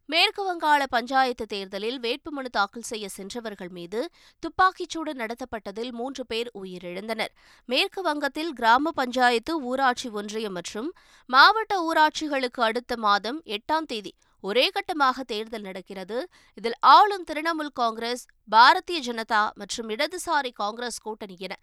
மேற்கு 0.08 0.42
வங்காள 0.44 0.82
பஞ்சாயத்து 0.86 1.44
தேர்தலில் 1.46 1.96
வேட்புமனு 2.04 2.50
தாக்கல் 2.50 2.86
செய்ய 2.90 3.06
சென்றவர்கள் 3.08 3.68
மீது 3.68 4.00
துப்பாக்கிச்சூடு 4.42 5.12
நடத்தப்பட்டதில் 5.20 5.90
மூன்று 5.98 6.22
பேர் 6.26 6.48
உயிரிழந்தனர். 6.60 7.32
மேற்கு 7.68 8.02
வங்கத்தில் 8.02 8.52
கிராம 8.52 8.90
பஞ்சாயத்து 8.90 9.54
ஊராட்சி 9.70 10.10
ஒன்றியம் 10.20 10.56
மற்றும் 10.58 10.88
மாவட்ட 11.28 11.76
ஊராட்சிகளுக்கு 11.88 12.62
அடுத்த 12.68 12.96
மாதம் 12.96 13.40
எட்டாம் 13.56 13.88
தேதி 13.92 14.12
ஒரே 14.44 14.64
கட்டமாக 14.68 15.24
தேர்தல் 15.32 15.66
நடக்கிறது. 15.68 16.18
இதில் 16.58 16.78
ஆளும் 16.94 17.26
திரிணாமுல் 17.30 17.72
காங்கிரஸ் 17.80 18.24
பாரதிய 18.50 19.00
ஜனதா 19.08 19.42
மற்றும் 19.54 19.88
இடதுசாரி 19.88 20.52
காங்கிரஸ் 20.62 21.02
கூட்டணி 21.06 21.36
என 21.38 21.54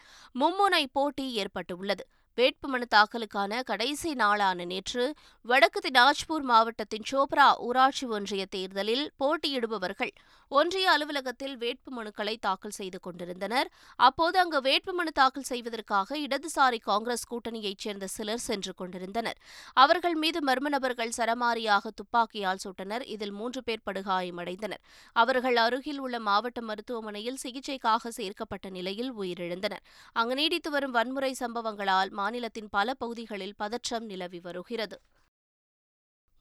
மும்முனை 0.42 0.84
போட்டி 0.92 1.28
ஏற்பட்டுள்ளது. 1.42 2.06
வேட்புமனு 2.38 2.86
தாக்கலுக்கான 2.96 3.62
கடைசி 3.64 4.10
நாளான 4.14 4.66
நேற்று 4.66 5.04
வடக்கு 5.46 5.80
தினாஜ்பூர் 5.80 6.46
மாவட்டத்தின் 6.46 7.08
சோப்ரா 7.12 7.48
ஊராட்சி 7.60 8.06
ஒன்றிய 8.08 8.46
தேர்தலில் 8.50 9.06
போட்டியிடுபவர்கள் 9.20 10.14
ஒன்றிய 10.48 10.92
அலுவலகத்தில் 10.92 11.58
வேட்புமனுக்களை 11.58 12.36
தாக்கல் 12.40 12.72
செய்து 12.72 13.00
கொண்டிருந்தனர். 13.00 13.70
அப்போது 13.96 14.40
அங்கு 14.40 14.62
வேட்புமனு 14.62 15.12
தாக்கல் 15.14 15.44
செய்வதற்காக 15.44 16.18
இடதுசாரி 16.18 16.80
காங்கிரஸ் 16.82 17.34
கூட்டணியைச் 17.34 17.78
சேர்ந்த 17.78 18.08
சிலர் 18.08 18.38
சென்று 18.38 18.74
கொண்டிருந்தனர். 18.74 19.38
அவர்கள் 19.74 20.14
மீது 20.14 20.40
மர்ம 20.46 20.70
நபர்கள் 20.70 21.12
சரமாரியாக 21.18 21.88
துப்பாக்கியால் 21.96 22.58
சுட்டனர். 22.64 23.02
இதில் 23.06 23.32
மூன்று 23.32 23.64
பேர் 23.64 23.82
படுகாயமடைந்தனர். 23.86 24.84
அவர்கள் 25.14 25.56
அருகில் 25.56 26.00
உள்ள 26.00 26.20
மாவட்ட 26.20 26.62
மருத்துவமனையில் 26.62 27.38
சிகிச்சைக்காக 27.44 28.08
சேர்க்கப்பட்ட 28.08 28.70
நிலையில் 28.70 29.14
உயிரிழந்தனர். 29.16 29.84
அங்கு 30.14 30.36
நீடித்து 30.36 30.70
வரும் 30.70 30.92
வன்முறை 30.92 31.36
சம்பவங்களால் 31.40 32.10
மாநிலத்தின் 32.10 32.70
பல 32.70 32.94
பகுதிகளில் 32.94 33.56
பதற்றம் 33.58 34.06
நிலவி 34.06 34.40
வருகிறது. 34.40 35.02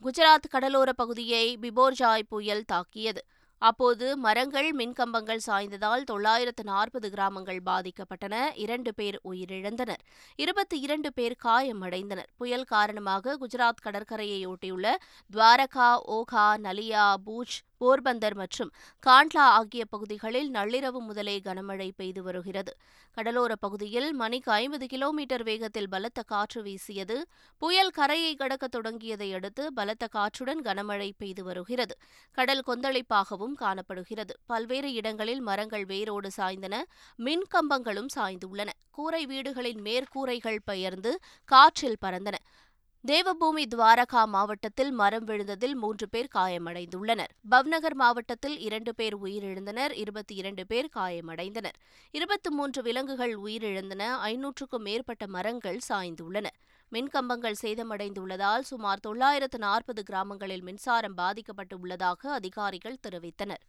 குஜராத் 0.02 0.48
கடலோர 0.50 0.92
பகுதியை 0.92 1.58
பிபோர்ஜாய் 1.60 2.22
புயல் 2.28 2.64
தாக்கியது. 2.64 3.24
அப்போது 3.58 4.16
மரங்கள் 4.16 4.76
மின்கம்பங்கள் 4.76 5.36
சாய்ந்ததால் 5.36 6.04
தொள்ளாயிரத்து 6.04 6.64
நாற்பது 6.64 7.10
கிராமங்கள் 7.10 7.60
பாதிக்கப்பட்டன. 7.66 8.50
இரண்டு 8.54 8.94
பேர் 8.94 9.20
உயிரிழந்தனர். 9.24 10.02
இருபத்தி 10.36 10.80
இரண்டு 10.80 11.12
பேர் 11.12 11.36
காயமடைந்தனர். 11.44 12.26
புயல் 12.36 12.64
காரணமாக 12.64 13.38
குஜராத் 13.38 13.82
கடற்கரையை 13.82 14.46
ஒட்டியுள்ள 14.46 14.94
துவாரகா 15.32 15.98
ஓகா 16.08 16.56
நலியா 16.58 17.14
பூஜ் 17.24 17.62
போர்பந்தர் 17.84 18.34
மற்றும் 18.34 18.70
காண்ட்லா 19.06 19.44
ஆகிய 19.58 19.84
பகுதிகளில் 19.84 20.50
நள்ளிரவு 20.52 21.00
முதலே 21.00 21.40
கனமழை 21.44 21.90
பெய்து 21.96 22.22
வருகிறது. 22.22 22.76
கடலோரப் 23.16 23.60
பகுதியில் 23.60 24.12
மணிக்கு 24.12 24.52
ஐம்பது 24.52 24.86
கிலோமீட்டர் 24.86 25.42
வேகத்தில் 25.42 25.88
பலத்த 25.88 26.22
காற்று 26.22 26.62
வீசியது. 26.62 27.26
புயல் 27.58 27.90
கரையை 27.90 28.34
கடக்க 28.34 28.68
தொடங்கியதை 28.68 29.34
அடுத்து 29.34 29.72
பலத்த 29.72 30.06
காற்றுடன் 30.06 30.60
கனமழை 30.60 31.10
பெய்து 31.18 31.44
வருகிறது. 31.44 31.96
கடல் 32.32 32.62
கொந்தளிப்பாகவும் 32.66 33.52
காணப்படுகிறது. 33.54 34.34
பல்வேறு 34.46 34.92
இடங்களில் 34.92 35.40
மரங்கள் 35.40 35.84
வேரோடு 35.84 36.30
சாய்ந்தன. 36.40 36.82
மின் 37.16 37.46
கம்பங்களும் 37.54 38.10
சாய்ந்துள்ளன. 38.16 38.68
கூரை 38.90 39.26
வீடுகளின் 39.26 39.80
மேற்கூரைகள் 39.80 40.58
பெயர்ந்து 40.64 41.18
காற்றில் 41.44 42.00
பறந்தன. 42.04 42.34
தேவபூமி 43.06 43.62
துவாரகா 43.68 44.24
மாவட்டத்தில் 44.24 44.90
மரம் 44.90 45.26
விழுந்ததில் 45.26 45.72
மூன்று 45.72 46.08
பேர் 46.08 46.28
காயமடைந்துள்ளனர். 46.34 47.32
பவ்நகர் 47.50 47.94
மாவட்டத்தில் 47.94 48.58
இரண்டு 48.58 48.94
பேர் 48.94 49.16
உயிரிழந்தனர் 49.18 49.92
இருபத்தி 49.92 50.34
இரண்டு 50.34 50.66
பேர் 50.66 50.88
காயமடைந்தனர். 50.94 51.76
இருபத்தி 52.10 52.50
மூன்று 52.50 52.82
விலங்குகள் 52.82 53.38
உயிரிழந்தன 53.38 54.02
ஐநூற்றுக்கும் 54.22 54.82
மேற்பட்ட 54.82 55.26
மரங்கள் 55.26 55.80
சாய்ந்துள்ளன. 55.88 56.46
மின்கம்பங்கள் 56.94 57.54
சேதமடைந்துள்ளதால் 57.62 58.60
சுமார் 58.60 59.00
தொள்ளாயிரத்து 59.00 59.58
நாற்பது 59.58 60.02
கிராமங்களில் 60.02 60.62
மின்சாரம் 60.62 61.14
பாதிக்கப்பட்டு 61.14 61.80
உள்ளதாக 61.80 62.32
அதிகாரிகள் 62.32 62.98
தெரிவித்தனர். 63.08 63.62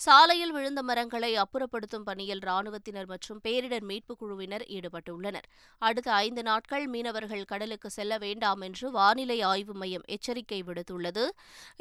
சாலையில் 0.00 0.52
விழுந்த 0.52 0.82
மரங்களை 0.82 1.36
அப்புறப்படுத்தும் 1.36 2.04
பணியில் 2.04 2.38
ராணுவத்தினர் 2.38 3.06
மற்றும் 3.06 3.40
பேரிடர் 3.48 3.84
மீட்புக் 3.84 4.18
குழுவினர் 4.18 4.64
ஈடுபட்டுள்ளனர். 4.68 5.46
அடுத்த 5.78 6.12
ஐந்து 6.12 6.42
நாட்கள் 6.42 6.86
மீனவர்கள் 6.86 7.44
கடலுக்கு 7.44 7.90
செல்ல 7.90 8.18
வேண்டாம் 8.18 8.60
என்று 8.60 8.90
வானிலை 8.90 9.40
ஆய்வு 9.40 9.74
மையம் 9.74 10.06
எச்சரிக்கை 10.06 10.62
விடுத்துள்ளது. 10.62 11.26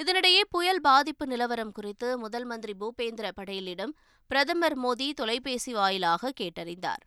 இதனிடையே 0.04 0.42
புயல் 0.50 0.82
பாதிப்பு 0.82 1.28
நிலவரம் 1.28 1.72
குறித்து 1.72 2.18
முதல் 2.18 2.46
மந்திரி 2.46 2.76
பூபேந்திர 2.80 3.32
படேலிடம் 3.42 3.96
பிரதமர் 4.28 4.80
மோடி 4.80 5.12
தொலைபேசி 5.14 5.74
வாயிலாக 5.74 6.32
கேட்டறிந்தார். 6.42 7.04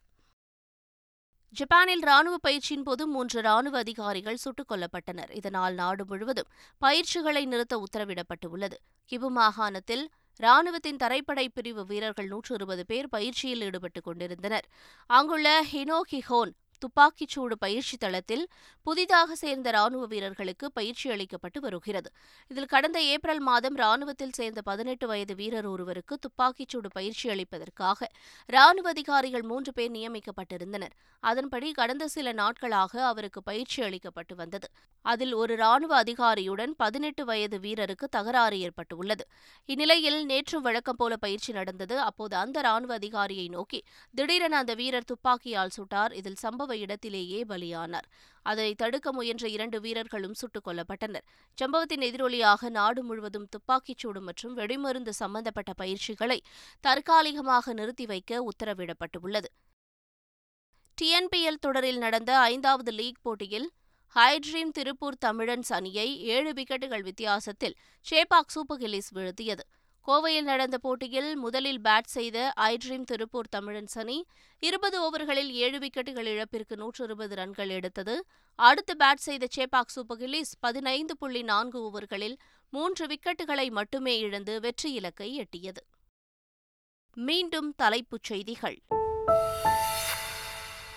ஜப்பானில் 1.54 2.00
ராணுவ 2.00 2.37
பயிற்சியின் 2.38 2.82
போது 2.82 3.06
மூன்று 3.06 3.40
ராணுவ 3.40 3.78
அதிகாரிகள் 3.78 4.37
சுட்டுக் 4.37 4.71
கொல்லப்பட்டனர். 4.71 5.30
இதனால் 5.30 5.75
நாடு 5.75 6.06
முழுவதும் 6.06 6.49
பயிற்சிகளை 6.78 7.47
நிறுத்த 7.47 7.85
உத்தரவிடப்பட்டுள்ளது. 7.85 8.76
கிபு 9.12 9.28
மாகாணத்தில் 9.30 10.11
ராணுவத்தின் 10.40 10.97
தரைப்படை 10.97 11.49
பிரிவு 11.49 11.87
வீரர்கள் 11.87 12.26
நூற்று 12.26 12.54
இருபது 12.54 12.87
பேர் 12.87 13.09
பயிற்சியில் 13.09 13.61
ஈடுபட்டுக் 13.61 14.04
கொண்டிருந்தனர். 14.04 14.66
அங்குள்ள 15.06 15.64
ஹினோகிஹோன் 15.73 16.52
துப்பாக்கிச்சூடு 16.84 17.56
பயிற்சி 17.58 17.96
தளத்தில் 17.96 18.48
புதிதாக 18.82 19.34
சேர்ந்த 19.34 19.70
ராணுவ 19.70 20.06
வீரர்களுக்கு 20.06 20.72
பயிற்சி 20.72 21.10
அளிக்கப்பட்டு 21.10 21.60
வருகிறது. 21.60 22.10
இதில் 22.48 22.66
கடந்த 22.66 23.02
ஏப்ரல் 23.02 23.40
மாதம் 23.40 23.74
ராணுவத்தில் 23.74 24.32
சேர்ந்த 24.32 24.62
பதினெட்டு 24.62 25.06
வயது 25.06 25.34
வீரர் 25.34 25.66
ஒருவருக்கு 25.66 26.18
துப்பாக்கிச்சூடு 26.18 26.86
பயிற்சி 26.92 27.28
அளிப்பதற்காக 27.28 28.08
ராணுவ 28.46 28.88
அதிகாரிகள் 28.88 29.42
மூன்று 29.42 29.72
பேர் 29.72 29.90
நியமிக்கப்பட்டிருந்தனர். 29.90 30.94
அதன்படி 31.20 31.72
கடந்த 31.72 32.08
சில 32.08 32.32
நாட்களாக 32.32 33.04
அவருக்கு 33.04 33.42
பயிற்சி 33.42 33.82
அளிக்கப்பட்டு 33.82 34.34
வந்தது. 34.34 34.68
அதில் 35.02 35.32
ஒரு 35.32 35.56
ராணுவ 35.56 35.96
அதிகாரியுடன் 35.96 36.74
பதினெட்டு 36.76 37.24
வயது 37.24 37.58
வீரருக்கு 37.58 38.06
தகராறு 38.10 38.58
ஏற்பட்டுள்ளது. 38.60 39.26
இந்நிலையில் 39.64 40.24
நேற்று 40.24 40.60
வழக்கம் 40.60 40.96
போல 40.96 41.16
பயிற்சி 41.16 41.52
நடந்தது. 41.52 42.00
அப்போது 42.00 42.36
அந்த 42.36 42.60
ராணுவ 42.60 42.94
அதிகாரியை 42.94 43.48
நோக்கி 43.48 43.84
திடீரென 44.14 44.56
அந்த 44.56 44.74
வீரர் 44.74 45.04
துப்பாக்கியால் 45.04 45.74
சுட்டார். 45.76 46.12
இதில் 46.12 46.40
சம்பவ 46.42 46.72
இடத்திலேயே 46.76 47.45
பலியானார். 47.45 48.09
அதை 48.43 48.75
தடுக்க 48.75 49.12
முயன்ற 49.12 49.49
இரண்டு 49.49 49.81
வீரர்களும் 49.81 50.35
சுட்டுக் 50.35 50.69
கொல்லப்பட்டனர். 50.69 51.26
சம்பவத்தின் 51.55 52.00
எதிரொலியாக 52.00 52.69
நாடு 52.69 53.05
முழுவதும் 53.05 53.49
துப்பாக்கிச்சூடு 53.49 54.21
மற்றும் 54.21 54.57
வெடிமருந்து 54.57 55.09
சம்பந்தப்பட்ட 55.09 55.73
பயிற்சிகளை 55.73 56.43
தற்காலிகமாக 56.81 57.73
நிறுத்தி 57.73 58.07
வைக்க 58.07 58.49
உத்தரவிடப்பட்டுள்ளது. 58.49 59.45
டிஎன்பிஎல் 61.02 61.59
தொடரில் 61.61 61.99
நடந்த 61.99 62.38
ஐந்தாவது 62.38 62.93
லீக் 62.93 63.23
போட்டியில் 63.23 63.71
ஹைட்ரீம் 64.14 64.71
திருப்பூர் 64.73 65.17
தமிழன்ஸ் 65.26 65.73
அணியை 65.73 66.21
ஏழு 66.23 66.52
விக்கெட்டுகள் 66.52 67.02
வித்தியாசத்தில் 67.02 67.76
சேபாக் 68.11 68.47
சூப்பர் 68.47 68.79
கில்லிஸ் 68.79 69.14
வீழ்த்தியது. 69.14 69.61
கோவையில் 70.06 70.42
நடந்த 70.42 70.78
போட்டியில் 70.78 71.37
முதலில் 71.37 71.80
பேட் 71.80 72.09
செய்த 72.14 72.52
ஐட்ரீம் 72.56 73.04
திருப்பூர் 73.04 73.49
தமிழன் 73.49 73.87
சனி 73.87 74.25
இருபது 74.59 74.97
ஓவர்களில் 75.04 75.50
ஏழு 75.50 75.78
விக்கெட்டுகள் 75.78 76.26
இழப்பிற்கு 76.26 76.76
நூற்று 76.76 77.04
இருபது 77.04 77.35
ரன்கள் 77.35 77.68
எடுத்தது. 77.68 78.25
அடுத்து 78.54 78.94
பேட் 78.99 79.23
செய்த 79.26 79.49
சேபாக் 79.56 79.94
சூப்பர் 79.94 80.18
கில்லிஸ் 80.18 80.52
பதினைந்து 80.61 81.16
புள்ளி 81.16 81.42
நான்கு 81.42 81.90
ஓவர்களில் 81.90 82.37
மூன்று 82.71 83.06
விக்கெட்டுகளை 83.06 83.71
மட்டுமே 83.71 84.18
இழந்து 84.18 84.61
வெற்றி 84.61 84.92
இலக்கை 84.92 85.30
எட்டியது. 85.40 85.82
மீண்டும் 87.12 87.75
தலைப்புச் 87.76 88.23
செய்திகள். 88.23 88.78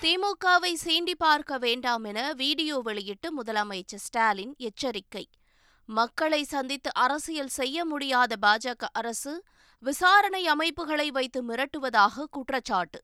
திமுகவை 0.01 0.73
சீண்டி 0.85 1.15
பார்க்க 1.17 1.57
வேண்டாம் 1.57 2.03
என 2.03 2.33
வீடியோ 2.33 2.79
வெளியிட்டு 2.83 3.43
முதலமைச்சர் 3.43 4.05
ஸ்டாலின் 4.07 4.55
எச்சரிக்கை. 4.57 5.27
மக்களை 5.87 6.43
சந்தித்து 6.43 6.93
அரசியல் 6.93 7.47
செய்ய 7.47 7.85
முடியாத 7.85 8.35
பாஜக 8.41 8.83
அரசு 8.91 9.43
விசாரணை 9.79 10.47
அமைப்புகளை 10.47 11.11
வைத்து 11.11 11.43
மிரட்டுவதாக 11.43 12.23
குற்றச்சாட்டு. 12.31 13.03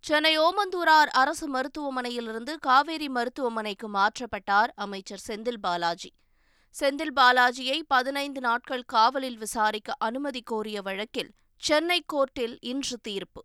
சென்னை 0.00 0.38
ஓமந்தூரார் 0.38 1.10
அரசு 1.12 1.50
மருத்துவமனையிலிருந்து 1.54 2.56
காவேரி 2.60 3.08
மருத்துவமனைக்கு 3.08 3.88
மாற்றப்பட்டார் 3.88 4.72
அமைச்சர் 4.74 5.22
செந்தில் 5.28 5.58
பாலாஜி. 5.60 6.12
செந்தில் 6.80 7.12
பாலாஜியை 7.16 7.80
பதினைந்து 7.86 8.40
நாட்கள் 8.40 8.82
காவலில் 8.82 9.38
விசாரிக்க 9.38 9.94
அனுமதி 9.98 10.42
கோரிய 10.42 10.82
வழக்கில் 10.82 11.32
சென்னை 11.56 12.04
கோர்ட்டில் 12.12 12.56
இன்று 12.60 12.98
தீர்ப்பு. 13.02 13.44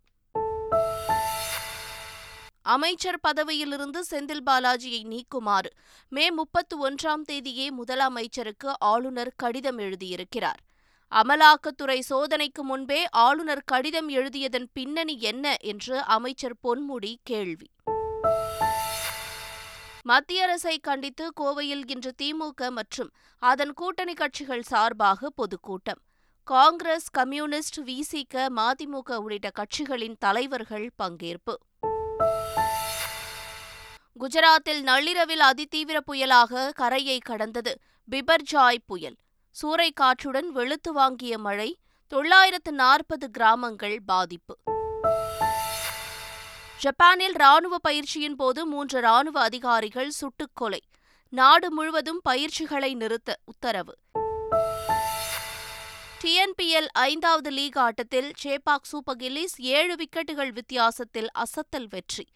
அமைச்சர் 2.62 3.20
பதவியிலிருந்து 3.20 4.04
செந்தில் 4.10 4.42
பாலாஜியை 4.46 5.02
நீக்குமாறு 5.04 5.70
மே 6.08 6.30
முப்பத்து 6.30 6.90
ஒன்றாம் 6.90 7.22
தேதியே 7.28 7.68
முதலமைச்சருக்கு 7.78 8.72
ஆளுநர் 8.78 9.32
கடிதம் 9.36 9.78
எழுதியிருக்கிறார். 9.78 10.60
அமலாக்கத்துறை 11.10 11.98
சோதனைக்கு 11.98 12.62
முன்பே 12.62 13.08
ஆளுநர் 13.08 13.62
கடிதம் 13.66 14.08
எழுதியதன் 14.08 14.66
பின்னணி 14.72 15.20
என்ன 15.20 15.56
என்று 15.60 16.00
அமைச்சர் 16.00 16.56
பொன்முடி 16.62 17.14
கேள்வி. 17.22 17.70
மத்திய 20.02 20.42
அரசை 20.42 20.78
கண்டித்து 20.78 21.32
கோவையில் 21.40 21.82
இன்று 21.86 22.14
திமுக 22.22 22.70
மற்றும் 22.70 23.10
அதன் 23.38 23.72
கூட்டணி 23.72 24.12
கட்சிகள் 24.12 24.62
சார்பாக 24.62 25.30
பொதுக்கூட்டம். 25.30 25.98
காங்கிரஸ் 26.44 27.10
கம்யூனிஸ்ட் 27.10 27.80
விசிக 27.80 28.48
மதிமுக 28.56 29.16
உள்ளிட்ட 29.16 29.50
கட்சிகளின் 29.50 30.16
தலைவர்கள் 30.18 30.90
பங்கேற்பு. 31.02 31.54
குஜராத்தில் 34.20 34.80
நள்ளிரவில் 34.80 35.40
அதிதீவிர 35.40 36.00
புயலாக 36.06 36.70
கரையை 36.70 37.18
கடந்தது. 37.18 37.78
பிபர்ஜாய் 38.10 38.78
புயல். 38.86 39.16
சூறைக்காற்றுடன் 39.62 40.46
வெளுத்து 40.46 40.92
வாங்கிய 40.92 41.38
மழை 41.38 41.78
தொள்ளாயிரத்து 42.08 42.72
நாற்பது 42.72 43.30
கிராமங்கள் 43.30 44.02
பாதிப்பு. 44.06 44.58
ஜப்பானில் 46.78 47.32
ராணுவ 47.32 47.78
பயிற்சியின் 47.78 48.36
போது 48.36 48.66
மூன்று 48.66 49.00
ராணுவ 49.00 49.40
அதிகாரிகள் 49.40 50.10
சுட்டுக் 50.10 50.50
கொலை. 50.54 50.82
நாடு 51.28 51.72
முழுவதும் 51.72 52.20
பயிற்சிகளை 52.22 52.94
நிறுத்த 52.94 53.38
உத்தரவு. 53.44 53.94
டிஎன்பிஎல் 56.24 56.86
ஐந்தாவது 56.92 57.50
லீக் 57.50 57.78
ஆட்டத்தில் 57.78 58.32
சேபாக் 58.44 58.82
சூப்பர் 58.82 59.16
கில்லிஸ் 59.16 59.58
ஏழு 59.58 59.94
விக்கெட்டுகள் 59.94 60.52
வித்தியாசத்தில் 60.52 61.28
அசத்தல் 61.38 61.86
வெற்றி. 61.88 62.26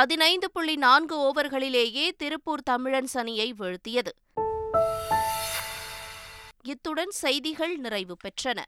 பதினைந்து 0.00 0.50
புள்ளி 0.50 0.76
நான்கு 0.76 1.16
ஓவர்களிலேயே 1.18 2.10
திருப்பூர் 2.16 2.62
தமிழன்ஸ் 2.70 3.18
அணியை 3.18 3.54
வீழ்த்தியது. 3.58 4.12
இத்துடன் 6.64 7.10
செய்திகள் 7.10 7.76
நிறைவு 7.76 8.16
பெற்றன. 8.24 8.62